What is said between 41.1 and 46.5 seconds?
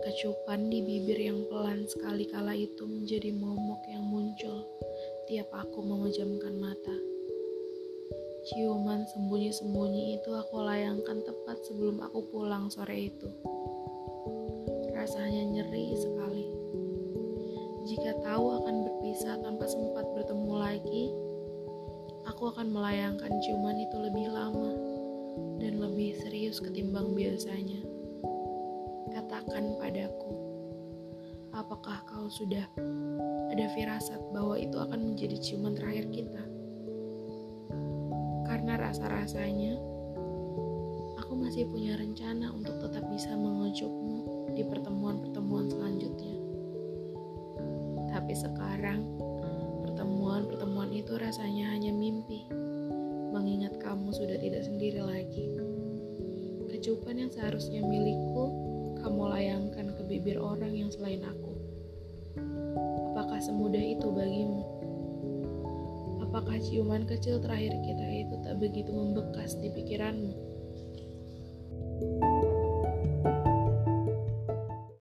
aku masih punya rencana untuk tetap bisa mengejutmu di pertemuan-pertemuan selanjutnya.